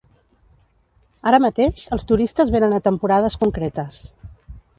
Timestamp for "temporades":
2.89-3.37